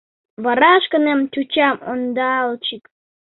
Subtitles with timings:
[0.43, 2.83] Вара шканем чучам ондалчык